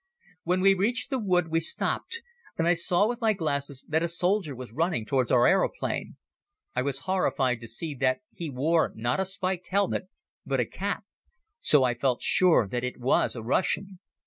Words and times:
When 0.41 0.61
we 0.61 0.69
had 0.69 0.79
reached 0.79 1.11
the 1.11 1.19
wood 1.19 1.49
we 1.49 1.59
stopped 1.59 2.23
and 2.57 2.67
I 2.67 2.73
saw 2.73 3.07
with 3.07 3.21
my 3.21 3.33
glasses 3.33 3.85
that 3.87 4.01
a 4.01 4.07
soldier 4.07 4.55
was 4.55 4.71
running 4.73 5.05
towards 5.05 5.31
our 5.31 5.45
aeroplane. 5.45 6.17
I 6.75 6.81
was 6.81 7.01
horrified 7.05 7.61
to 7.61 7.67
see 7.67 7.93
that 7.93 8.21
he 8.33 8.49
wore 8.49 8.93
not 8.95 9.19
a 9.19 9.25
spiked 9.25 9.67
helmet 9.67 10.09
but 10.43 10.59
a 10.59 10.65
cap. 10.65 11.03
So 11.59 11.83
I 11.83 11.93
felt 11.93 12.23
sure 12.23 12.67
that 12.67 12.83
it 12.83 12.99
was 12.99 13.35
a 13.35 13.43
Russian. 13.43 13.99